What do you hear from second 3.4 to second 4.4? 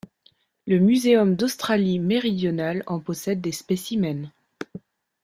spécimens.